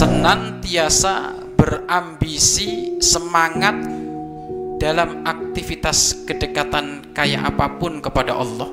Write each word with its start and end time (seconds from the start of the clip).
senantiasa 0.00 1.36
berambisi 1.60 2.96
semangat 3.04 3.76
dalam 4.80 5.28
aktivitas 5.28 6.24
kedekatan 6.24 7.12
kayak 7.12 7.52
apa 7.52 7.76
pun 7.76 8.00
kepada 8.00 8.32
Allah. 8.32 8.72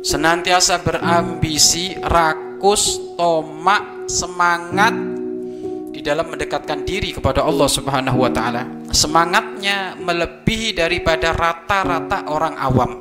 Senantiasa 0.00 0.80
berambisi 0.80 1.92
rakus 2.00 2.96
tomak 3.20 4.08
semangat 4.08 4.96
di 5.92 6.00
dalam 6.00 6.32
mendekatkan 6.32 6.88
diri 6.88 7.12
kepada 7.12 7.44
Allah 7.44 7.68
Subhanahu 7.68 8.24
wa 8.24 8.32
taala. 8.32 8.64
Semangatnya 8.88 9.92
melebihi 10.00 10.72
daripada 10.72 11.36
rata-rata 11.36 12.32
orang 12.32 12.56
awam. 12.56 12.92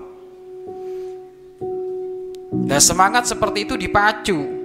Dan 2.68 2.84
semangat 2.84 3.32
seperti 3.32 3.64
itu 3.64 3.80
dipacu 3.80 4.58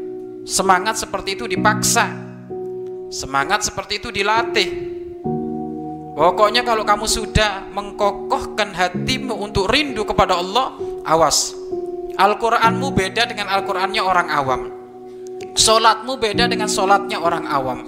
semangat 0.42 0.98
seperti 0.98 1.38
itu 1.38 1.46
dipaksa 1.46 2.21
semangat 3.12 3.68
seperti 3.68 4.00
itu 4.00 4.08
dilatih. 4.08 4.68
Pokoknya 6.16 6.64
kalau 6.64 6.84
kamu 6.84 7.04
sudah 7.04 7.68
mengkokohkan 7.72 8.72
hatimu 8.72 9.36
untuk 9.36 9.68
rindu 9.68 10.08
kepada 10.08 10.40
Allah 10.40 10.76
awas. 11.04 11.52
Al-Quranmu 12.16 12.88
beda 12.92 13.28
dengan 13.28 13.48
Al-Qurannya 13.52 14.02
orang 14.04 14.28
awam. 14.28 14.60
Solatmu 15.52 16.16
beda 16.16 16.48
dengan 16.48 16.68
solatnya 16.68 17.20
orang 17.20 17.44
awam. 17.48 17.80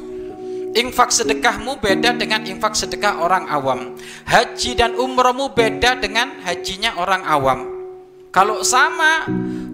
Infak 0.74 1.14
sedekahmu 1.14 1.78
beda 1.78 2.16
dengan 2.18 2.42
infak 2.48 2.74
sedekah 2.74 3.22
orang 3.22 3.46
awam. 3.46 3.94
Haji 4.26 4.72
dan 4.74 4.96
umrohmu 4.96 5.54
beda 5.54 6.00
dengan 6.00 6.40
hajinya 6.42 6.98
orang 6.98 7.22
awam. 7.28 7.60
Kalau 8.34 8.64
sama 8.66 9.28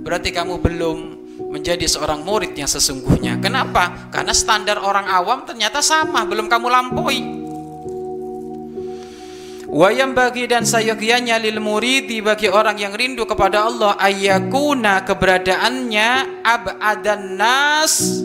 berarti 0.04 0.28
kamu 0.28 0.60
belum 0.60 0.98
menjadi 1.48 1.88
seorang 1.88 2.20
murid 2.20 2.52
yang 2.52 2.68
sesungguhnya. 2.68 3.40
Kenapa? 3.40 4.12
Karena 4.12 4.36
standar 4.36 4.78
orang 4.84 5.08
awam 5.08 5.48
ternyata 5.48 5.80
sama, 5.80 6.28
belum 6.28 6.46
kamu 6.46 6.66
lampaui. 6.68 7.20
Wayam 9.70 10.18
bagi 10.18 10.50
dan 10.50 10.66
sayogyanya 10.66 11.38
lil 11.38 11.62
muridi 11.62 12.18
bagi 12.18 12.50
orang 12.50 12.74
yang 12.74 12.90
rindu 12.90 13.22
kepada 13.22 13.70
Allah 13.70 13.94
ayakuna 14.02 15.06
keberadaannya 15.06 16.42
abadan 16.42 17.38
nas 17.38 18.18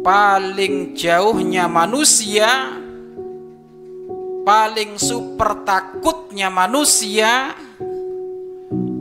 paling 0.00 0.96
jauhnya 0.96 1.68
manusia 1.68 2.72
paling 4.48 4.96
super 4.96 5.60
takutnya 5.68 6.48
manusia 6.48 7.52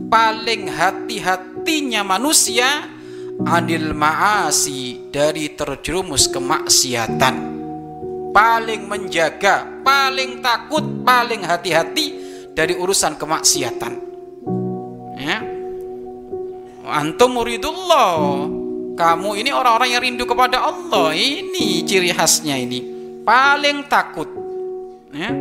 paling 0.10 0.68
hati-hatinya 0.68 2.02
manusia 2.04 2.90
anil 3.46 3.94
ma'asi 3.94 5.14
dari 5.14 5.54
terjerumus 5.56 6.28
kemaksiatan 6.28 7.60
paling 8.30 8.86
menjaga, 8.86 9.66
paling 9.82 10.42
takut, 10.42 10.86
paling 11.02 11.44
hati-hati 11.46 12.06
dari 12.54 12.78
urusan 12.78 13.18
kemaksiatan. 13.18 13.94
Ya. 15.20 15.38
Antum 16.90 17.38
muridullah. 17.38 18.48
Kamu 19.00 19.30
ini 19.40 19.56
orang-orang 19.56 19.90
yang 19.96 20.04
rindu 20.04 20.26
kepada 20.28 20.60
Allah. 20.60 21.16
Ini 21.16 21.88
ciri 21.88 22.12
khasnya 22.12 22.60
ini. 22.60 22.84
Paling 23.24 23.88
takut. 23.88 24.28
Ya. 25.16 25.32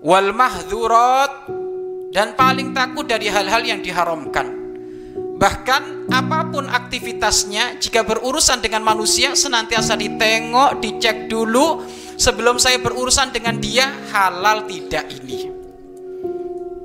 Wal 0.00 0.32
mahdzurat 0.32 1.59
dan 2.10 2.34
paling 2.34 2.74
takut 2.74 3.06
dari 3.06 3.30
hal-hal 3.30 3.62
yang 3.62 3.80
diharamkan. 3.80 4.60
Bahkan 5.40 6.12
apa 6.12 6.52
pun 6.52 6.68
aktivitasnya 6.68 7.80
jika 7.80 8.04
berurusan 8.04 8.60
dengan 8.60 8.84
manusia 8.84 9.32
senantiasa 9.32 9.96
ditengok, 9.96 10.84
dicek 10.84 11.32
dulu 11.32 11.80
sebelum 12.20 12.60
saya 12.60 12.76
berurusan 12.76 13.32
dengan 13.32 13.56
dia 13.56 13.88
halal 14.12 14.68
tidak 14.68 15.08
ini. 15.08 15.48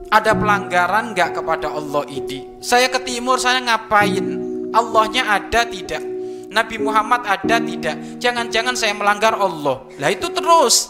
Ada 0.08 0.31
pelanggaran 0.31 1.12
nggak 1.12 1.36
kepada 1.36 1.68
Allah 1.75 2.07
ini? 2.07 2.63
Saya 2.63 2.88
ke 2.88 3.03
timur 3.03 3.42
saya 3.44 3.59
ngapain? 3.59 4.24
Allahnya 4.72 5.28
ada 5.36 5.68
tidak? 5.68 6.00
Nabi 6.47 6.80
Muhammad 6.80 7.28
ada 7.28 7.59
tidak? 7.59 8.24
Jangan-jangan 8.24 8.80
saya 8.80 8.96
melanggar 8.96 9.36
Allah. 9.36 9.84
Lah 10.00 10.09
itu 10.16 10.31
terus 10.31 10.88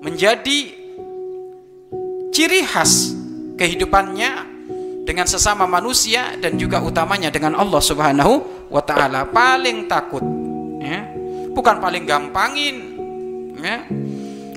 menjadi 0.00 0.72
ciri 2.32 2.64
khas 2.64 3.15
kehidupannya 3.56 4.30
dengan 5.08 5.26
sesama 5.26 5.64
manusia 5.64 6.36
dan 6.38 6.60
juga 6.60 6.78
utamanya 6.84 7.32
dengan 7.32 7.56
Allah 7.56 7.80
Subhanahu 7.80 8.66
wa 8.68 8.82
taala. 8.84 9.26
Paling 9.26 9.88
takut 9.90 10.22
ya. 10.80 11.08
Bukan 11.56 11.80
paling 11.80 12.04
gampangin 12.04 12.76
ya. 13.58 13.88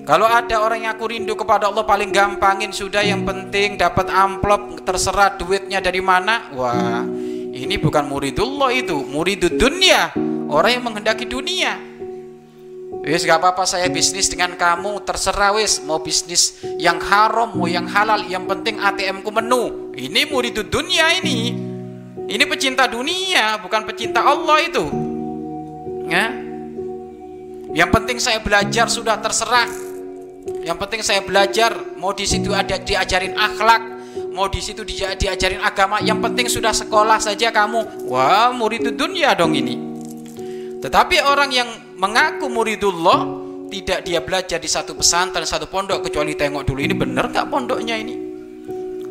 Kalau 0.03 0.25
ada 0.25 0.65
orang 0.65 0.89
yang 0.89 0.97
aku 0.97 1.05
rindu 1.05 1.37
kepada 1.37 1.69
Allah 1.69 1.85
paling 1.85 2.09
gampangin 2.09 2.73
sudah. 2.73 3.05
Yang 3.05 3.29
penting 3.29 3.77
dapat 3.77 4.09
amplop 4.09 4.83
terserah 4.83 5.37
duitnya 5.37 5.79
dari 5.79 6.01
mana. 6.03 6.49
Wah 6.53 7.05
ini 7.49 7.75
bukan 7.81 8.05
muridullah 8.05 8.73
itu 8.75 9.05
muridud 9.09 9.55
dunia. 9.55 10.11
Orang 10.49 10.75
yang 10.75 10.83
menghendaki 10.85 11.29
dunia 11.29 11.88
Wis 12.99 13.23
gak 13.23 13.39
apa-apa 13.39 13.63
saya 13.63 13.87
bisnis 13.87 14.27
dengan 14.27 14.59
kamu 14.59 15.07
terserah 15.07 15.55
wis 15.55 15.79
mau 15.87 16.03
bisnis 16.03 16.59
yang 16.75 16.99
haram 16.99 17.55
mau 17.55 17.63
yang 17.63 17.87
halal 17.87 18.19
yang 18.27 18.43
penting 18.43 18.75
ATM 18.75 19.23
ku 19.23 19.31
menu. 19.31 19.95
Ini 19.95 20.27
murid 20.27 20.67
dunia 20.67 21.15
ini. 21.23 21.55
Ini 22.29 22.43
pecinta 22.45 22.91
dunia 22.91 23.57
bukan 23.63 23.87
pecinta 23.87 24.19
Allah 24.19 24.59
itu. 24.61 24.83
Ya. 26.11 26.27
Yang 27.71 27.89
penting 27.95 28.17
saya 28.19 28.43
belajar 28.43 28.91
sudah 28.91 29.15
terserah. 29.23 29.69
Yang 30.59 30.77
penting 30.83 31.01
saya 31.01 31.21
belajar 31.23 31.71
mau 31.95 32.11
di 32.11 32.27
situ 32.27 32.51
ada 32.51 32.75
diajarin 32.77 33.37
akhlak, 33.37 33.81
mau 34.35 34.51
di 34.51 34.59
situ 34.59 34.83
diajarin 34.85 35.61
agama, 35.63 36.01
yang 36.03 36.19
penting 36.19 36.51
sudah 36.51 36.75
sekolah 36.75 37.21
saja 37.21 37.53
kamu. 37.53 38.09
Wah, 38.11 38.51
murid 38.51 38.91
dunia 38.97 39.37
dong 39.37 39.55
ini. 39.55 39.77
Tetapi 40.79 41.21
orang 41.23 41.49
yang 41.53 41.69
mengaku 41.99 42.47
muridullah 42.47 43.27
tidak 43.69 44.07
dia 44.07 44.23
belajar 44.23 44.57
di 44.57 44.71
satu 44.71 44.95
pesantren, 44.95 45.45
satu 45.45 45.67
pondok 45.69 46.07
kecuali 46.07 46.33
tengok 46.33 46.63
dulu 46.65 46.79
ini 46.79 46.95
benar 46.95 47.29
nggak 47.29 47.47
pondoknya 47.51 47.99
ini. 47.99 48.15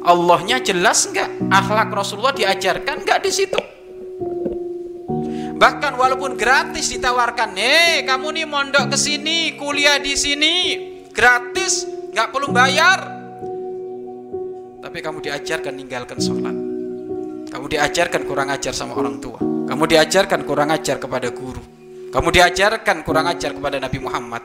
Allahnya 0.02 0.58
jelas 0.64 1.04
nggak? 1.12 1.52
Akhlak 1.52 1.92
Rasulullah 1.92 2.32
diajarkan 2.32 3.04
nggak 3.04 3.20
di 3.22 3.30
situ? 3.30 3.60
Bahkan 5.58 5.92
walaupun 5.98 6.38
gratis 6.38 6.88
ditawarkan, 6.94 7.50
nih 7.52 8.06
kamu 8.06 8.26
nih 8.40 8.46
mondok 8.46 8.94
ke 8.94 8.96
sini, 8.96 9.58
kuliah 9.58 9.98
di 9.98 10.14
sini, 10.14 10.54
gratis, 11.10 11.82
nggak 12.14 12.30
perlu 12.30 12.48
bayar. 12.54 12.98
Tapi 14.78 14.98
kamu 15.02 15.18
diajarkan 15.18 15.74
ninggalkan 15.74 16.18
sholat. 16.22 16.56
Kamu 17.50 17.66
diajarkan 17.66 18.22
kurang 18.22 18.54
ajar 18.54 18.70
sama 18.70 18.94
orang 18.94 19.18
tua. 19.18 19.42
Kamu 19.42 19.84
diajarkan 19.84 20.46
kurang 20.46 20.70
ajar 20.70 21.02
kepada 21.02 21.28
guru. 21.34 21.67
Kamu 22.08 22.28
diajarkan 22.32 23.04
kurang 23.04 23.28
ajar 23.28 23.52
kepada 23.52 23.76
Nabi 23.76 23.98
Muhammad. 24.00 24.42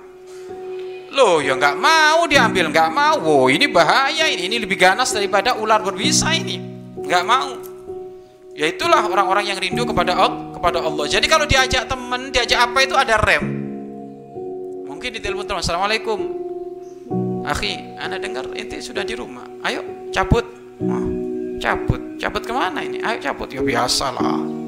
Loh, 1.13 1.39
ya 1.39 1.55
nggak 1.55 1.77
mau 1.79 2.27
diambil, 2.27 2.73
nggak 2.73 2.89
mau. 2.91 3.15
Wow, 3.23 3.45
ini 3.47 3.69
bahaya 3.71 4.27
ini. 4.27 4.51
Ini 4.51 4.57
lebih 4.59 4.75
ganas 4.75 5.13
daripada 5.15 5.55
ular 5.55 5.79
berbisa 5.79 6.33
ini. 6.35 6.59
Nggak 6.99 7.23
mau. 7.23 7.55
Ya 8.53 8.69
itulah 8.69 9.01
orang-orang 9.05 9.49
yang 9.49 9.57
rindu 9.57 9.87
kepada 9.87 10.13
Allah, 10.13 10.53
kepada 10.57 10.77
Allah. 10.83 11.05
Jadi 11.07 11.25
kalau 11.25 11.45
diajak 11.47 11.87
teman, 11.87 12.33
diajak 12.33 12.59
apa 12.69 12.79
itu 12.83 12.95
ada 12.97 13.15
rem. 13.21 13.45
Mungkin 14.89 15.09
di 15.13 15.19
telepon 15.23 15.45
teman, 15.47 15.61
Assalamualaikum. 15.63 16.19
Akhi, 17.47 17.95
anda 17.99 18.19
dengar 18.19 18.49
inti 18.55 18.83
sudah 18.83 19.05
di 19.07 19.15
rumah. 19.15 19.45
Ayo 19.63 20.09
cabut. 20.11 20.45
Cabut. 21.61 22.01
Cabut 22.19 22.43
ke 22.43 22.51
mana 22.51 22.83
ini? 22.83 22.99
Ayo 22.99 23.21
cabut. 23.21 23.47
Ya 23.53 23.61
biasalah 23.61 24.62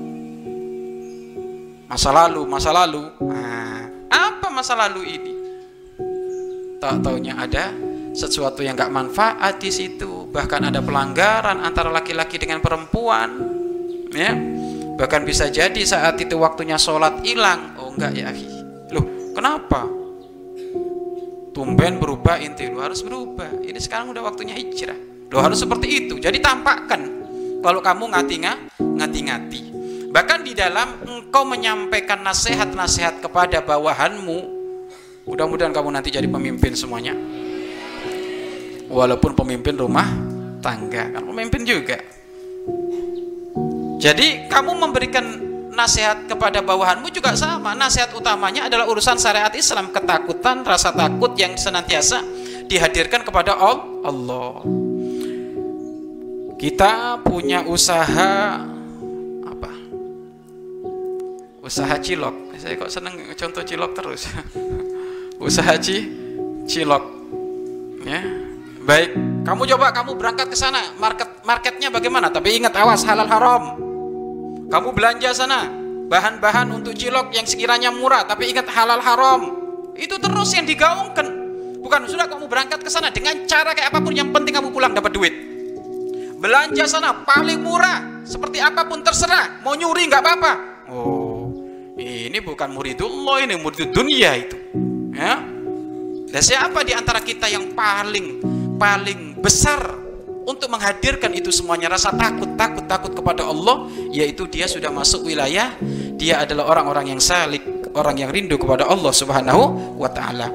masa 1.86 2.10
lalu 2.10 2.42
masa 2.50 2.70
lalu. 2.74 3.04
Nah, 3.22 3.86
apa 4.10 4.48
masa 4.50 4.74
lalu 4.74 5.02
ini? 5.06 5.34
Tak 6.82 7.02
taunya 7.02 7.34
ada 7.40 7.72
sesuatu 8.14 8.62
yang 8.62 8.78
gak 8.78 8.94
manfaat 8.94 9.58
di 9.58 9.72
situ. 9.74 10.30
Bahkan 10.30 10.70
ada 10.70 10.80
pelanggaran 10.82 11.62
antara 11.62 11.90
laki-laki 11.90 12.38
dengan 12.38 12.62
perempuan. 12.62 13.30
Ya. 14.14 14.34
Bahkan 14.96 15.28
bisa 15.28 15.52
jadi 15.52 15.82
saat 15.84 16.16
itu 16.22 16.40
waktunya 16.40 16.80
sholat 16.80 17.20
hilang. 17.26 17.76
Oh 17.80 17.92
enggak 17.92 18.12
ya 18.16 18.32
akhi. 18.32 18.48
Loh 18.96 19.06
kenapa? 19.36 19.88
Tumben 21.56 22.00
berubah 22.00 22.40
inti 22.40 22.68
lu 22.68 22.84
harus 22.84 23.04
berubah. 23.04 23.64
Ini 23.64 23.80
sekarang 23.80 24.12
udah 24.12 24.24
waktunya 24.24 24.56
hijrah. 24.56 24.96
Lo 25.32 25.40
harus 25.44 25.60
seperti 25.60 26.08
itu. 26.08 26.16
Jadi 26.20 26.40
tampakkan. 26.40 27.02
Kalau 27.60 27.82
kamu 27.82 28.14
ngati-ngati 28.14 28.78
ngati-ngati 28.78 29.62
Bahkan 30.16 30.48
di 30.48 30.56
dalam 30.56 31.04
engkau 31.04 31.44
menyampaikan 31.44 32.24
nasihat-nasihat 32.24 33.20
kepada 33.20 33.60
bawahanmu, 33.60 34.38
mudah-mudahan 35.28 35.76
kamu 35.76 35.92
nanti 35.92 36.08
jadi 36.08 36.24
pemimpin 36.32 36.72
semuanya. 36.72 37.12
Walaupun 38.88 39.36
pemimpin 39.36 39.76
rumah 39.76 40.08
tangga, 40.64 41.12
kan 41.12 41.20
pemimpin 41.20 41.68
juga. 41.68 42.00
Jadi 44.00 44.48
kamu 44.48 44.72
memberikan 44.88 45.26
nasihat 45.76 46.32
kepada 46.32 46.64
bawahanmu 46.64 47.12
juga 47.12 47.36
sama. 47.36 47.76
Nasihat 47.76 48.16
utamanya 48.16 48.72
adalah 48.72 48.88
urusan 48.88 49.20
syariat 49.20 49.52
Islam, 49.52 49.92
ketakutan, 49.92 50.64
rasa 50.64 50.96
takut 50.96 51.36
yang 51.36 51.60
senantiasa 51.60 52.24
dihadirkan 52.72 53.28
kepada 53.28 53.60
Allah. 53.60 54.64
Kita 56.56 57.20
punya 57.20 57.68
usaha? 57.68 58.75
Usaha 61.66 61.98
cilok. 61.98 62.54
Saya 62.62 62.78
kok 62.78 62.94
seneng 62.94 63.18
contoh 63.34 63.66
cilok 63.66 63.92
terus. 63.98 64.30
usaha 65.42 65.74
ci 65.82 66.06
cilok. 66.70 67.04
Ya. 68.06 68.22
Baik, 68.86 69.18
kamu 69.42 69.66
coba 69.74 69.90
kamu 69.90 70.14
berangkat 70.14 70.46
ke 70.46 70.54
sana, 70.54 70.94
market 71.02 71.42
marketnya 71.42 71.90
bagaimana? 71.90 72.30
Tapi 72.30 72.62
ingat 72.62 72.78
awas 72.78 73.02
halal 73.02 73.26
haram. 73.26 73.82
Kamu 74.70 74.94
belanja 74.94 75.34
sana, 75.34 75.66
bahan-bahan 76.06 76.70
untuk 76.70 76.94
cilok 76.94 77.34
yang 77.34 77.50
sekiranya 77.50 77.90
murah, 77.90 78.30
tapi 78.30 78.54
ingat 78.54 78.70
halal 78.70 79.02
haram. 79.02 79.42
Itu 79.98 80.22
terus 80.22 80.54
yang 80.54 80.70
digaungkan. 80.70 81.26
Bukan 81.82 82.06
sudah 82.06 82.30
kamu 82.30 82.46
berangkat 82.46 82.86
ke 82.86 82.90
sana 82.94 83.10
dengan 83.10 83.42
cara 83.50 83.74
kayak 83.74 83.90
apa 83.90 84.06
pun 84.06 84.14
yang 84.14 84.30
penting 84.30 84.54
kamu 84.54 84.70
pulang 84.70 84.94
dapat 84.94 85.10
duit. 85.10 85.34
Belanja 86.38 86.86
sana 86.86 87.26
paling 87.26 87.66
murah, 87.66 88.22
seperti 88.22 88.62
apa 88.62 88.86
pun 88.86 89.02
terserah. 89.02 89.66
Mau 89.66 89.74
nyuri 89.74 90.06
nggak 90.06 90.22
apa-apa. 90.22 90.75
Ini 91.96 92.44
bukan 92.44 92.76
muridullah, 92.76 93.48
ini 93.48 93.56
murid 93.56 93.96
dunia 93.96 94.36
itu. 94.36 94.58
Ya. 95.16 95.40
Dan 96.28 96.42
siapa 96.44 96.84
di 96.84 96.92
antara 96.92 97.24
kita 97.24 97.48
yang 97.48 97.72
paling 97.72 98.44
paling 98.76 99.40
besar 99.40 99.80
untuk 100.44 100.68
menghadirkan 100.68 101.32
itu 101.32 101.56
semuanya? 101.56 101.96
Rasa 101.96 102.12
takut 102.12 102.52
takut 102.60 102.84
takut 102.84 103.16
kepada 103.16 103.48
Allah 103.48 103.88
yaitu 104.12 104.44
dia 104.52 104.68
sudah 104.68 104.92
masuk 104.92 105.24
wilayah. 105.24 105.72
Dia 106.20 106.44
adalah 106.44 106.68
orang-orang 106.68 107.16
yang 107.16 107.22
salik 107.24 107.64
orang 107.96 108.20
yang 108.20 108.28
rindu 108.28 108.60
kepada 108.60 108.92
Allah 108.92 109.16
Subhanahu 109.16 109.96
wa 109.96 110.12
taala. 110.12 110.52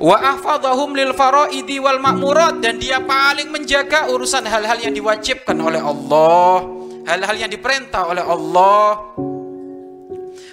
Wa 0.00 0.16
ahfadhahum 0.16 0.96
lil 0.96 1.12
faraidi 1.12 1.76
wal 1.76 2.00
ma'murat. 2.00 2.56
Dan 2.64 2.80
dia 2.80 3.04
paling 3.04 3.52
menjaga 3.52 4.08
urusan 4.08 4.48
hal-hal 4.48 4.80
yang 4.80 4.96
diwajibkan 4.96 5.60
oleh 5.60 5.84
Allah. 5.84 6.64
Hal-hal 7.04 7.36
yang 7.36 7.52
diperintah 7.52 8.08
oleh 8.08 8.24
Allah 8.24 8.96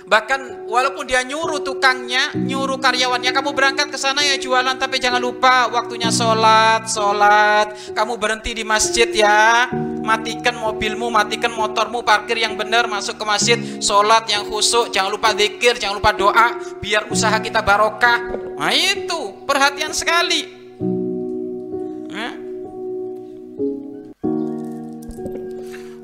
Bahkan 0.08 0.72
walaupun 0.72 1.04
dia 1.04 1.20
nyuruh 1.20 1.60
tukangnya, 1.60 2.32
nyuruh 2.32 2.80
karyawannya, 2.80 3.36
kamu 3.36 3.52
berangkat 3.52 3.92
ke 3.92 4.00
sana 4.00 4.24
ya 4.24 4.40
jualan, 4.40 4.80
tapi 4.80 5.04
jangan 5.04 5.20
lupa 5.20 5.68
waktunya 5.68 6.08
sholat, 6.08 6.88
sholat. 6.88 7.92
Kamu 7.92 8.16
berhenti 8.16 8.56
di 8.56 8.64
masjid 8.64 9.12
ya, 9.12 9.68
matikan 10.08 10.56
mobilmu, 10.56 11.12
matikan 11.12 11.52
motormu, 11.52 12.08
parkir 12.08 12.40
yang 12.40 12.56
benar, 12.56 12.88
masuk 12.88 13.20
ke 13.20 13.26
masjid, 13.28 13.60
sholat 13.84 14.24
yang 14.32 14.48
khusyuk, 14.48 14.96
jangan 14.96 15.12
lupa 15.12 15.36
zikir, 15.36 15.76
jangan 15.76 16.00
lupa 16.00 16.16
doa, 16.16 16.56
biar 16.80 17.12
usaha 17.12 17.36
kita 17.44 17.60
barokah. 17.60 18.32
Nah 18.56 18.72
itu 18.72 19.44
perhatian 19.44 19.92
sekali. 19.92 20.57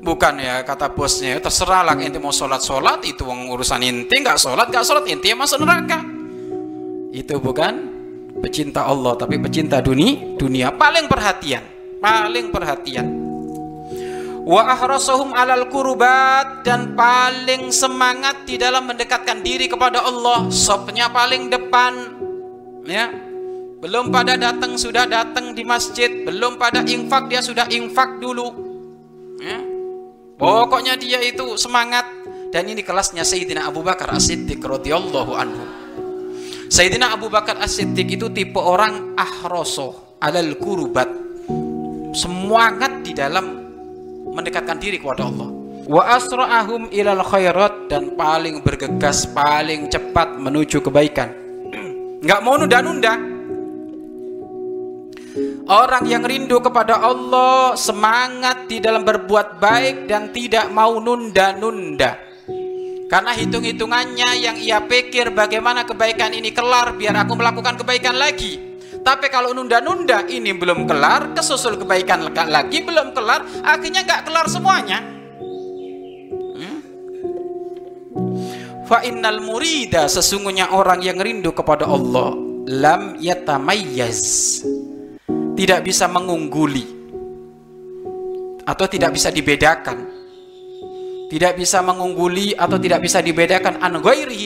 Bukan 0.04 0.36
ya 0.36 0.60
kata 0.60 0.92
bosnya 0.92 1.40
terserah 1.40 1.80
lah 1.80 1.96
inti 1.96 2.20
mau 2.20 2.28
sholat 2.28 2.60
sholat 2.60 3.00
itu 3.08 3.24
urusan 3.24 3.80
inti 3.80 4.20
nggak 4.20 4.36
sholat 4.36 4.68
nggak 4.68 4.84
sholat 4.84 5.08
inti 5.08 5.32
masuk 5.32 5.64
neraka. 5.64 6.04
Itu 7.10 7.40
bukan 7.40 7.74
pecinta 8.44 8.84
Allah 8.84 9.16
tapi 9.16 9.40
pecinta 9.40 9.80
dunia 9.80 10.36
dunia 10.36 10.68
paling 10.76 11.08
perhatian 11.08 11.64
paling 12.04 12.52
perhatian. 12.52 13.06
Wa 14.44 14.76
ahrasahum 14.76 15.32
alal 15.32 15.72
kurubat 15.72 16.68
dan 16.68 16.92
paling 16.92 17.72
semangat 17.72 18.44
di 18.44 18.60
dalam 18.60 18.84
mendekatkan 18.84 19.40
diri 19.40 19.72
kepada 19.72 20.04
Allah 20.04 20.52
sopnya 20.52 21.08
paling 21.08 21.48
depan 21.48 21.92
ya. 22.84 23.08
Belum 23.80 24.12
pada 24.12 24.36
datang 24.36 24.76
sudah 24.76 25.08
datang 25.08 25.56
di 25.56 25.64
masjid 25.64 26.24
belum 26.24 26.60
pada 26.60 26.84
infak 26.84 27.28
dia 27.32 27.40
sudah 27.44 27.68
infak 27.68 28.16
dulu 28.16 28.48
ya 29.44 29.73
Pokoknya 30.34 30.98
dia 30.98 31.22
itu 31.22 31.54
semangat 31.54 32.02
dan 32.50 32.66
ini 32.66 32.82
kelasnya 32.82 33.22
Sayyidina 33.22 33.70
Abu 33.70 33.86
Bakar 33.86 34.10
As-Siddiq 34.10 34.58
radhiyallahu 34.58 35.32
anhu. 35.34 35.64
Sayyidina 36.66 37.14
Abu 37.14 37.30
Bakar 37.30 37.62
As-Siddiq 37.62 38.18
itu 38.18 38.26
tipe 38.34 38.58
orang 38.58 39.14
ahroso 39.14 40.18
alal 40.18 40.58
kurubat. 40.58 41.06
Semangat 42.14 43.02
di 43.06 43.14
dalam 43.14 43.46
mendekatkan 44.34 44.78
diri 44.78 44.98
kepada 44.98 45.26
Allah. 45.26 45.50
Wa 45.86 46.18
asra'ahum 46.18 46.90
ilal 46.90 47.22
khairat 47.22 47.90
dan 47.90 48.18
paling 48.18 48.62
bergegas, 48.62 49.30
paling 49.30 49.86
cepat 49.86 50.34
menuju 50.38 50.82
kebaikan. 50.82 51.30
Enggak 52.22 52.40
mau 52.42 52.58
nunda-nunda 52.58 53.33
Orang 55.64 56.04
yang 56.04 56.20
rindu 56.20 56.60
kepada 56.60 57.00
Allah 57.00 57.72
semangat 57.72 58.68
di 58.68 58.84
dalam 58.84 59.00
berbuat 59.00 59.56
baik 59.56 60.04
dan 60.04 60.28
tidak 60.28 60.68
mau 60.68 61.00
nunda-nunda. 61.00 62.20
Karena 63.08 63.32
hitung-hitungannya 63.32 64.44
yang 64.44 64.56
ia 64.60 64.84
pikir 64.84 65.32
bagaimana 65.32 65.88
kebaikan 65.88 66.36
ini 66.36 66.52
kelar 66.52 66.92
biar 66.92 67.24
aku 67.24 67.32
melakukan 67.32 67.80
kebaikan 67.80 68.12
lagi. 68.12 68.76
Tapi 69.00 69.32
kalau 69.32 69.56
nunda-nunda 69.56 70.28
ini 70.28 70.52
belum 70.52 70.84
kelar, 70.84 71.32
kesusul 71.32 71.80
kebaikan 71.80 72.28
lagi 72.32 72.84
belum 72.84 73.16
kelar, 73.16 73.64
akhirnya 73.64 74.04
nggak 74.04 74.22
kelar 74.28 74.46
semuanya. 74.52 75.00
Hmm? 76.60 76.78
Innal 79.00 79.40
murida 79.40 80.12
sesungguhnya 80.12 80.76
orang 80.76 81.00
yang 81.00 81.16
rindu 81.16 81.56
kepada 81.56 81.88
Allah 81.88 82.36
lam 82.68 83.16
yatamayyaz 83.16 84.60
tidak 85.54 85.86
bisa 85.86 86.10
mengungguli 86.10 86.84
atau 88.66 88.86
tidak 88.90 89.14
bisa 89.14 89.30
dibedakan. 89.30 89.98
Tidak 91.24 91.56
bisa 91.56 91.80
mengungguli 91.80 92.54
atau 92.54 92.78
tidak 92.78 93.02
bisa 93.02 93.18
dibedakan 93.18 93.80
an 93.80 93.98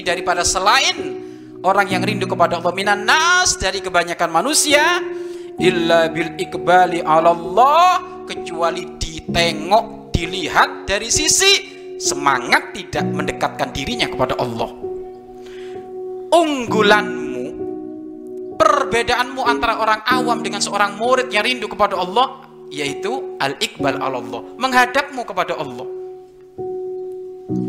daripada 0.07 0.47
selain 0.47 1.21
orang 1.61 1.91
yang 1.91 2.01
rindu 2.07 2.25
kepada 2.25 2.63
Allah. 2.63 2.73
Minan 2.73 3.05
nas 3.05 3.59
dari 3.59 3.83
kebanyakan 3.83 4.31
manusia 4.31 5.03
illa 5.59 6.09
bil 6.09 6.39
ikbali 6.39 7.03
Allah 7.03 8.25
kecuali 8.25 8.97
ditengok 8.97 10.15
dilihat 10.15 10.87
dari 10.87 11.11
sisi 11.13 11.53
semangat 11.99 12.73
tidak 12.73 13.05
mendekatkan 13.11 13.69
dirinya 13.75 14.07
kepada 14.09 14.39
Allah. 14.39 14.71
Unggulan 16.29 17.28
perbedaanmu 18.59 19.41
antara 19.47 19.79
orang 19.79 20.03
awam 20.05 20.43
dengan 20.43 20.59
seorang 20.59 20.99
murid 20.99 21.31
yang 21.31 21.47
rindu 21.47 21.71
kepada 21.71 21.95
Allah 21.95 22.45
yaitu 22.69 23.39
al-iqbal 23.41 23.97
Allah 24.03 24.43
menghadapmu 24.59 25.23
kepada 25.25 25.57
Allah. 25.57 25.87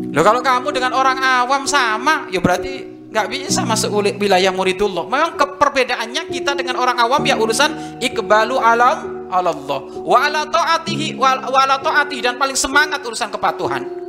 Loh 0.09 0.23
kalau 0.25 0.41
kamu 0.41 0.73
dengan 0.73 0.91
orang 0.97 1.21
awam 1.21 1.69
sama 1.69 2.27
ya 2.33 2.41
berarti 2.41 2.83
nggak 3.13 3.27
bisa 3.29 3.63
masuk 3.63 3.93
wilayah 4.17 4.51
muridullah. 4.51 5.05
Memang 5.05 5.37
keperbedaannya 5.37 6.27
kita 6.33 6.57
dengan 6.57 6.81
orang 6.81 6.97
awam 6.97 7.21
ya 7.23 7.37
urusan 7.37 8.01
iqbalu 8.01 8.57
alam 8.57 9.29
Allah 9.29 9.79
wa 10.01 10.17
ala 10.25 10.41
ta'atihi 10.49 11.13
wa 11.13 11.37
ta'atihi 11.77 12.21
dan 12.25 12.35
paling 12.41 12.57
semangat 12.57 13.05
urusan 13.05 13.29
kepatuhan 13.29 14.08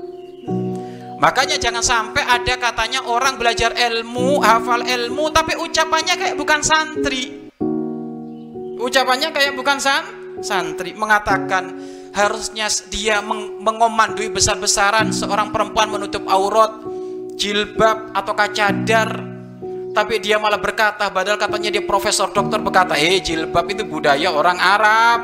Makanya 1.21 1.61
jangan 1.61 1.85
sampai 1.85 2.25
ada 2.25 2.57
katanya 2.57 3.05
orang 3.05 3.37
belajar 3.37 3.77
ilmu, 3.77 4.41
hafal 4.41 4.81
ilmu, 4.81 5.29
tapi 5.29 5.53
ucapannya 5.53 6.17
kayak 6.17 6.37
bukan 6.41 6.65
santri. 6.65 7.53
Ucapannya 8.81 9.29
kayak 9.29 9.53
bukan 9.53 9.77
san, 9.77 10.05
santri. 10.41 10.97
Mengatakan 10.97 11.77
harusnya 12.17 12.73
dia 12.89 13.21
meng 13.21 13.61
mengomandui 13.61 14.33
besar-besaran 14.33 15.13
seorang 15.13 15.53
perempuan 15.53 15.93
menutup 15.93 16.25
aurat, 16.25 16.81
jilbab 17.37 18.17
atau 18.17 18.33
kacadar. 18.33 19.21
Tapi 19.93 20.25
dia 20.25 20.41
malah 20.41 20.57
berkata, 20.57 21.13
padahal 21.13 21.37
katanya 21.37 21.69
dia 21.69 21.85
profesor 21.85 22.33
dokter 22.33 22.65
berkata, 22.65 22.97
eh 22.97 23.21
jilbab 23.21 23.69
itu 23.69 23.85
budaya 23.85 24.33
orang 24.33 24.57
Arab. 24.57 25.21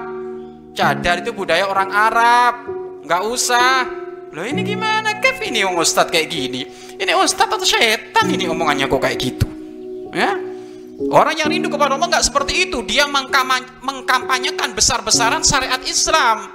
Cadar 0.77 1.25
itu 1.25 1.33
budaya 1.33 1.65
orang 1.65 1.89
Arab. 1.89 2.55
Nggak 3.01 3.23
usah 3.33 4.05
Loh 4.37 4.45
ini 4.45 4.61
gimana 4.61 5.17
Kev 5.17 5.41
ini 5.49 5.65
om 5.65 5.81
Ustadz 5.81 6.13
kayak 6.13 6.29
gini? 6.29 6.69
Ini 7.01 7.09
Ustadz 7.17 7.57
atau 7.57 7.65
setan 7.65 8.29
ini 8.29 8.45
omongannya 8.45 8.85
kok 8.85 9.01
kayak 9.01 9.17
gitu? 9.17 9.49
Ya? 10.13 10.37
Orang 11.09 11.41
yang 11.41 11.49
rindu 11.49 11.73
kepada 11.73 11.97
Allah 11.97 12.05
nggak 12.05 12.21
seperti 12.29 12.69
itu. 12.69 12.85
Dia 12.85 13.09
mengkampanyekan 13.09 14.77
besar-besaran 14.77 15.41
syariat 15.41 15.81
Islam 15.89 16.53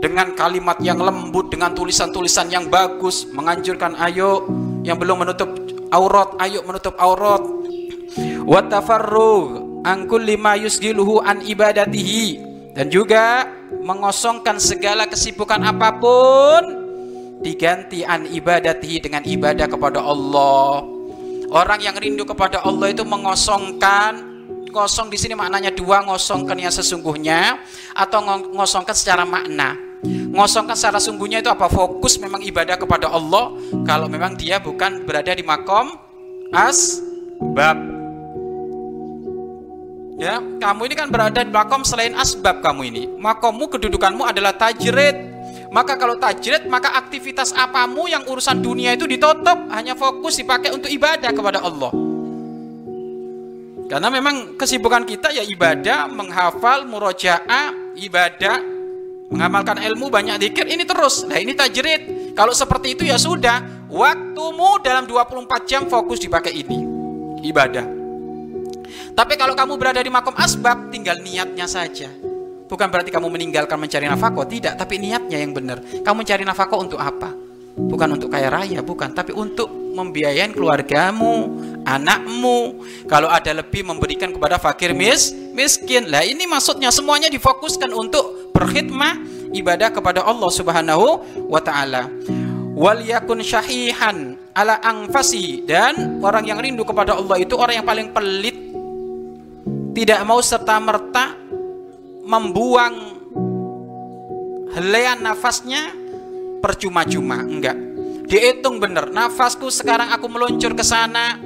dengan 0.00 0.32
kalimat 0.32 0.80
yang 0.80 1.04
lembut, 1.04 1.52
dengan 1.52 1.76
tulisan-tulisan 1.76 2.48
yang 2.48 2.72
bagus, 2.72 3.28
menganjurkan 3.28 3.92
ayo 4.00 4.48
yang 4.88 4.96
belum 4.96 5.28
menutup 5.28 5.52
aurat, 5.92 6.32
ayo 6.48 6.64
menutup 6.64 6.96
aurat. 6.96 7.44
Watafarrug 8.48 9.84
angkul 9.84 10.24
lima 10.24 10.56
yusgiluhu 10.56 11.20
an 11.20 11.44
ibadatihi 11.44 12.51
dan 12.72 12.88
juga 12.88 13.48
mengosongkan 13.84 14.56
segala 14.56 15.04
kesibukan 15.04 15.60
apa 15.60 15.92
pun 16.00 16.62
diganti 17.44 18.06
an 18.06 18.24
ibadatihi 18.24 18.98
dengan 19.02 19.22
ibadah 19.26 19.68
kepada 19.68 20.00
Allah. 20.00 20.86
Orang 21.52 21.84
yang 21.84 21.92
rindu 22.00 22.24
kepada 22.24 22.64
Allah 22.64 22.96
itu 22.96 23.04
mengosongkan 23.04 24.32
kosong 24.72 25.12
di 25.12 25.20
sini 25.20 25.36
maknanya 25.36 25.68
dua 25.68 26.00
ngosongkan 26.08 26.56
yang 26.56 26.72
sesungguhnya 26.72 27.60
atau 27.92 28.24
ngosongkan 28.56 28.96
secara 28.96 29.28
makna. 29.28 29.76
Ngosongkan 30.02 30.74
secara 30.74 30.98
sungguhnya 30.98 31.44
itu 31.44 31.52
apa? 31.52 31.68
Fokus 31.68 32.16
memang 32.16 32.40
ibadah 32.40 32.80
kepada 32.80 33.12
Allah 33.12 33.52
kalau 33.84 34.08
memang 34.08 34.34
dia 34.34 34.58
bukan 34.58 35.04
berada 35.04 35.30
di 35.36 35.44
makom 35.44 35.92
asbab 36.50 37.91
Ya, 40.22 40.38
kamu 40.38 40.86
ini 40.86 40.94
kan 40.94 41.10
berada 41.10 41.42
di 41.42 41.50
makom 41.50 41.82
selain 41.82 42.14
asbab 42.14 42.62
kamu 42.62 42.94
ini. 42.94 43.02
Makommu 43.18 43.66
kedudukanmu 43.66 44.22
adalah 44.22 44.54
tajrid. 44.54 45.18
Maka 45.74 45.98
kalau 45.98 46.14
tajrid, 46.14 46.70
maka 46.70 46.94
aktivitas 46.94 47.50
apamu 47.50 48.06
yang 48.06 48.22
urusan 48.30 48.62
dunia 48.62 48.94
itu 48.94 49.10
ditutup, 49.10 49.66
hanya 49.74 49.98
fokus 49.98 50.38
dipakai 50.38 50.70
untuk 50.70 50.86
ibadah 50.94 51.26
kepada 51.34 51.58
Allah. 51.58 51.90
Karena 53.90 54.08
memang 54.14 54.54
kesibukan 54.54 55.02
kita 55.02 55.34
ya 55.34 55.42
ibadah, 55.42 56.06
menghafal, 56.06 56.86
murojaah, 56.86 57.98
ibadah, 57.98 58.62
mengamalkan 59.26 59.82
ilmu 59.82 60.06
banyak 60.06 60.38
dikir 60.38 60.70
ini 60.70 60.86
terus. 60.86 61.26
Nah, 61.26 61.42
ini 61.42 61.50
tajrid. 61.58 62.30
Kalau 62.38 62.54
seperti 62.54 62.94
itu 62.94 63.02
ya 63.10 63.18
sudah, 63.18 63.90
waktumu 63.90 64.78
dalam 64.86 65.02
24 65.02 65.66
jam 65.66 65.82
fokus 65.90 66.22
dipakai 66.22 66.54
ini. 66.54 66.78
Ibadah. 67.42 68.01
Tapi 69.12 69.34
kalau 69.36 69.52
kamu 69.52 69.76
berada 69.76 70.00
di 70.00 70.08
makom 70.08 70.32
asbab, 70.36 70.88
tinggal 70.88 71.20
niatnya 71.20 71.68
saja. 71.68 72.08
Bukan 72.72 72.88
berarti 72.88 73.12
kamu 73.12 73.28
meninggalkan 73.28 73.76
mencari 73.76 74.08
nafkah, 74.08 74.48
tidak. 74.48 74.80
Tapi 74.80 74.96
niatnya 74.96 75.36
yang 75.36 75.52
benar. 75.52 75.84
Kamu 75.84 76.24
mencari 76.24 76.42
nafkah 76.48 76.80
untuk 76.80 76.96
apa? 76.96 77.28
Bukan 77.76 78.16
untuk 78.16 78.32
kaya 78.32 78.48
raya, 78.48 78.80
bukan. 78.80 79.12
Tapi 79.12 79.36
untuk 79.36 79.68
membiayain 79.68 80.56
keluargamu, 80.56 81.52
anakmu. 81.84 82.80
Kalau 83.04 83.28
ada 83.28 83.52
lebih 83.60 83.84
memberikan 83.84 84.32
kepada 84.32 84.56
fakir 84.56 84.96
mis, 84.96 85.36
miskin. 85.52 86.08
Lah 86.08 86.24
ini 86.24 86.48
maksudnya 86.48 86.88
semuanya 86.88 87.28
difokuskan 87.28 87.92
untuk 87.92 88.56
berkhidmah 88.56 89.20
ibadah 89.52 89.92
kepada 89.92 90.24
Allah 90.24 90.48
Subhanahu 90.48 91.06
wa 91.52 91.60
taala. 91.60 92.08
Wal 92.72 93.04
yakun 93.04 93.44
syahihan 93.44 94.40
ala 94.56 94.80
angfasi 94.80 95.68
dan 95.68 96.24
orang 96.24 96.48
yang 96.48 96.56
rindu 96.56 96.88
kepada 96.88 97.20
Allah 97.20 97.36
itu 97.36 97.52
orang 97.56 97.84
yang 97.84 97.88
paling 97.88 98.16
pelit 98.16 98.71
tidak 99.92 100.20
mau 100.24 100.40
serta-merta 100.40 101.36
membuang 102.24 102.94
helaian 104.72 105.20
nafasnya 105.20 105.92
percuma-cuma. 106.64 107.44
Enggak. 107.44 107.76
Dihitung 108.26 108.80
benar 108.80 109.12
nafasku 109.12 109.68
sekarang 109.68 110.08
aku 110.08 110.26
meluncur 110.32 110.72
ke 110.72 110.80
sana 110.80 111.36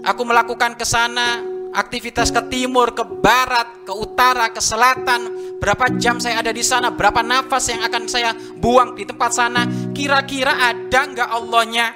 aku 0.00 0.22
melakukan 0.24 0.74
ke 0.74 0.86
sana 0.88 1.44
aktivitas 1.72 2.32
ke 2.32 2.40
timur 2.48 2.96
ke 2.96 3.04
barat 3.04 3.84
ke 3.84 3.92
utara 3.92 4.48
ke 4.48 4.60
selatan. 4.60 5.54
Berapa 5.60 5.92
jam 6.00 6.18
saya 6.18 6.40
ada 6.40 6.50
di 6.50 6.64
sana 6.64 6.90
berapa 6.90 7.20
nafas 7.20 7.68
yang 7.70 7.84
akan 7.84 8.08
saya 8.08 8.32
buang 8.56 8.96
di 8.96 9.04
tempat 9.04 9.30
sana? 9.36 9.68
Kira-kira 9.92 10.56
ada 10.72 11.00
enggak 11.04 11.28
Allahnya? 11.28 11.86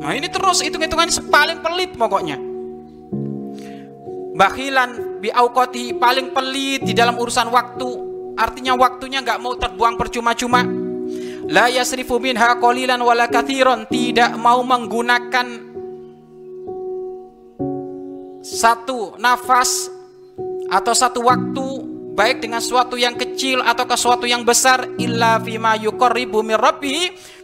Nah 0.00 0.12
ini 0.16 0.26
terus 0.32 0.64
hitung-hitungannya 0.64 1.28
paling 1.28 1.58
pelit 1.60 1.92
pokoknya 1.94 2.49
bakhilan 4.40 5.20
bi 5.20 5.28
auqati 5.28 6.00
paling 6.00 6.32
pelit 6.32 6.80
di 6.80 6.96
dalam 6.96 7.20
urusan 7.20 7.52
waktu 7.52 7.90
artinya 8.40 8.72
waktunya 8.72 9.20
nggak 9.20 9.36
mau 9.36 9.52
terbuang 9.52 10.00
percuma-cuma 10.00 10.64
la 11.44 11.68
yasrifu 11.68 12.16
minha 12.16 12.56
qalilan 12.56 12.96
wala 13.04 13.28
kathiron 13.28 13.84
tidak 13.92 14.32
mau 14.40 14.64
menggunakan 14.64 15.68
satu 18.40 19.20
nafas 19.20 19.92
atau 20.72 20.94
satu 20.96 21.20
waktu 21.20 21.66
baik 22.16 22.40
dengan 22.40 22.64
sesuatu 22.64 22.96
yang 22.96 23.20
kecil 23.20 23.60
atau 23.60 23.84
ke 23.84 23.92
sesuatu 23.92 24.24
yang 24.24 24.40
besar 24.40 24.88
illa 24.96 25.36
fima 25.36 25.76
yuqarribu 25.76 26.40
min 26.40 26.56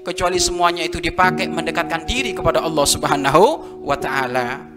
kecuali 0.01 0.41
semuanya 0.41 0.81
itu 0.81 0.97
dipakai 0.97 1.45
mendekatkan 1.53 2.09
diri 2.09 2.33
kepada 2.33 2.65
Allah 2.65 2.87
Subhanahu 2.89 3.45
wa 3.85 3.99
taala. 4.01 4.76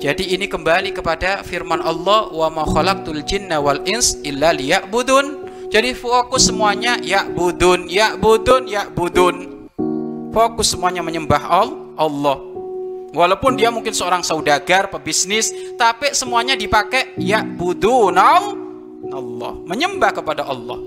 Jadi 0.00 0.32
ini 0.32 0.48
kembali 0.48 0.96
kepada 0.96 1.44
firman 1.44 1.84
Allah 1.84 2.32
wa 2.32 2.48
ma 2.48 2.64
khalaqtul 2.64 3.20
jinna 3.20 3.60
wal 3.60 3.84
ins 3.84 4.16
illa 4.24 4.48
liya'budun. 4.56 5.44
Jadi 5.68 5.92
fokus 5.92 6.48
semuanya 6.48 6.96
ya 7.04 7.28
budun, 7.28 7.84
ya 7.84 8.16
budun, 8.16 8.64
ya 8.64 8.88
budun. 8.88 9.68
Fokus 10.32 10.72
semuanya 10.72 11.04
menyembah 11.04 11.44
Allah. 12.00 12.40
Walaupun 13.12 13.60
dia 13.60 13.68
mungkin 13.68 13.92
seorang 13.92 14.24
saudagar, 14.24 14.88
pebisnis, 14.88 15.52
tapi 15.76 16.16
semuanya 16.16 16.56
dipakai 16.56 17.20
ya 17.20 17.44
budun 17.44 18.16
Allah, 18.16 19.52
menyembah 19.68 20.16
kepada 20.16 20.48
Allah. 20.48 20.80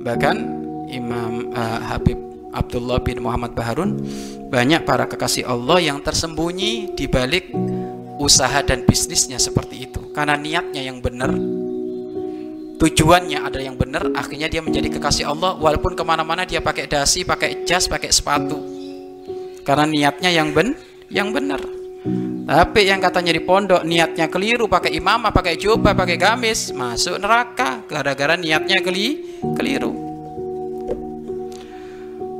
Bahkan 0.00 0.36
Imam 0.88 1.52
uh, 1.52 1.78
Habib 1.84 2.29
Abdullah 2.50 2.98
bin 3.02 3.22
Muhammad 3.22 3.54
Baharun 3.54 4.02
banyak 4.50 4.82
para 4.82 5.06
kekasih 5.06 5.46
Allah 5.46 5.78
yang 5.78 6.02
tersembunyi 6.02 6.98
di 6.98 7.06
balik 7.06 7.54
usaha 8.18 8.58
dan 8.66 8.82
bisnisnya 8.82 9.38
seperti 9.38 9.86
itu. 9.86 10.10
Karena 10.10 10.34
niatnya 10.34 10.82
yang 10.82 10.98
benar 10.98 11.30
tujuannya 12.80 13.38
ada 13.44 13.60
yang 13.62 13.76
benar 13.78 14.10
akhirnya 14.16 14.50
dia 14.50 14.58
menjadi 14.58 14.90
kekasih 14.98 15.30
Allah. 15.30 15.54
Walaupun 15.54 15.94
ke 15.94 16.02
mana-mana 16.02 16.42
dia 16.42 16.58
pakai 16.58 16.90
dasi 16.90 17.22
pakai 17.22 17.62
jas 17.62 17.86
pakai 17.86 18.10
sepatu. 18.10 18.58
Karena 19.62 19.86
niatnya 19.86 20.34
yang 20.34 20.50
ben 20.50 20.74
yang 21.06 21.30
benar. 21.30 21.62
Tapi 22.50 22.90
yang 22.90 22.98
katanya 22.98 23.30
di 23.30 23.44
pondok 23.44 23.86
niatnya 23.86 24.26
keliru 24.26 24.66
pakai 24.66 24.90
imamah 24.98 25.30
pakai 25.30 25.54
jubah 25.54 25.94
pakai 25.94 26.18
gamis 26.18 26.74
masuk 26.74 27.22
neraka. 27.22 27.86
Gara-gara 27.86 28.34
niatnya 28.34 28.82
keli 28.82 29.38
keliru 29.54 30.09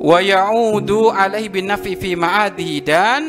wa 0.01 0.19
ya'udu 0.19 1.13
alaihi 1.13 1.53
fi 2.01 2.17
ma'adihi 2.17 2.77
dan 2.81 3.23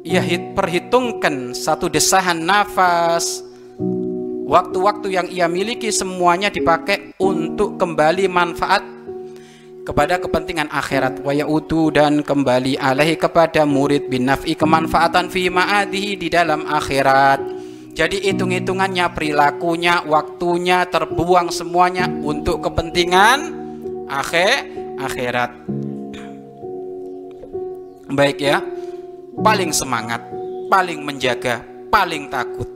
ia 0.00 0.24
perhitungkan 0.56 1.52
satu 1.52 1.92
desahan 1.92 2.40
nafas. 2.40 3.44
Waktu-waktu 4.48 5.12
yang 5.12 5.28
ia 5.28 5.44
miliki 5.44 5.92
semuanya 5.92 6.48
dipakai 6.48 7.12
untuk 7.20 7.76
kembali 7.76 8.32
manfaat 8.32 8.80
kepada 9.84 10.16
kepentingan 10.16 10.72
akhirat. 10.72 11.20
Wa 11.20 11.36
dan 11.92 12.24
kembali 12.24 12.80
alaihi 12.80 13.20
kepada 13.20 13.68
murid 13.68 14.08
bin 14.08 14.24
nafi 14.24 14.56
kemanfaatan 14.56 15.28
fi 15.28 15.52
ma'adihi 15.52 16.16
di 16.16 16.28
dalam 16.32 16.64
akhirat. 16.64 17.60
Jadi 17.92 18.24
hitung-hitungannya 18.24 19.12
perilakunya 19.12 20.06
waktunya 20.08 20.88
terbuang 20.88 21.52
semuanya 21.52 22.08
untuk 22.08 22.64
kepentingan 22.64 23.52
akhir 24.08 24.64
akhirat. 24.96 25.57
Baik 28.08 28.40
ya, 28.40 28.64
paling 29.36 29.70
semangat, 29.76 30.24
paling 30.72 31.04
menjaga, 31.04 31.60
paling 31.92 32.32
takut. 32.32 32.68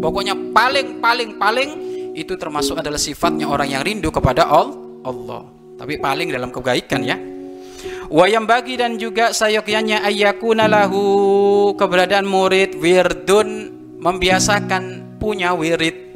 Pokoknya 0.00 0.36
paling 0.52 1.00
paling 1.00 1.36
paling 1.36 1.70
itu 2.16 2.36
termasuk 2.36 2.80
adalah 2.80 3.00
sifatnya 3.00 3.48
orang 3.48 3.68
yang 3.72 3.82
rindu 3.84 4.08
kepada 4.08 4.48
Allah. 4.48 5.44
Tapi 5.80 5.96
paling 5.96 6.28
dalam 6.28 6.52
kebaikan 6.52 7.00
ya. 7.04 7.16
Wayam 8.10 8.44
bagi 8.44 8.74
dan 8.76 8.98
juga 8.98 9.30
sayokyanya 9.30 10.04
ayakuna 10.04 10.66
lahu 10.66 11.72
keberadaan 11.78 12.26
murid 12.26 12.76
wirdun 12.76 13.48
membiasakan 14.02 15.16
punya 15.22 15.54
wirid 15.54 16.10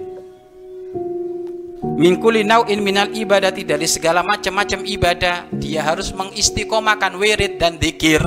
Mingkuli 1.94 2.42
nau'in 2.42 2.82
minal 2.82 3.14
ibadati 3.14 3.62
dari 3.62 3.86
segala 3.86 4.26
macam-macam 4.26 4.82
ibadah 4.82 5.46
dia 5.54 5.86
harus 5.86 6.10
mengistiqomahkan 6.10 7.14
wirid 7.14 7.62
dan 7.62 7.78
dikir 7.78 8.18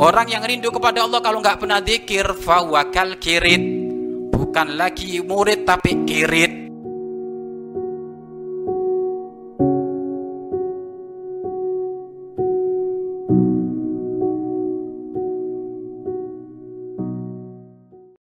orang 0.00 0.32
yang 0.32 0.42
rindu 0.42 0.72
kepada 0.72 1.04
Allah 1.04 1.20
kalau 1.20 1.44
nggak 1.44 1.60
pernah 1.60 1.84
dikir 1.84 2.26
fawakal 2.32 3.20
kirit. 3.20 3.62
Bukan 4.32 4.80
lagi 4.80 5.20
murid 5.20 5.68
tapi 5.68 6.08
kirit 6.08 6.59